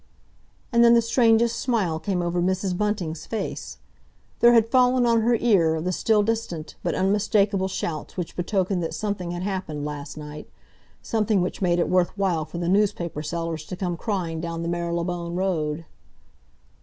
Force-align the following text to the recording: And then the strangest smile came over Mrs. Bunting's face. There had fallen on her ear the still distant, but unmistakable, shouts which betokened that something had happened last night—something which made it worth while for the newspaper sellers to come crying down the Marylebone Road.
And 0.71 0.83
then 0.83 0.95
the 0.95 1.01
strangest 1.03 1.59
smile 1.59 1.99
came 1.99 2.23
over 2.23 2.41
Mrs. 2.41 2.75
Bunting's 2.75 3.27
face. 3.27 3.77
There 4.39 4.53
had 4.53 4.67
fallen 4.71 5.05
on 5.05 5.21
her 5.21 5.35
ear 5.35 5.79
the 5.79 5.91
still 5.91 6.23
distant, 6.23 6.73
but 6.81 6.95
unmistakable, 6.95 7.67
shouts 7.67 8.17
which 8.17 8.35
betokened 8.35 8.81
that 8.81 8.95
something 8.95 9.29
had 9.29 9.43
happened 9.43 9.85
last 9.85 10.17
night—something 10.17 11.39
which 11.39 11.61
made 11.61 11.77
it 11.77 11.87
worth 11.87 12.17
while 12.17 12.45
for 12.45 12.57
the 12.57 12.67
newspaper 12.67 13.21
sellers 13.21 13.63
to 13.65 13.75
come 13.75 13.95
crying 13.95 14.41
down 14.41 14.63
the 14.63 14.67
Marylebone 14.69 15.35
Road. 15.35 15.85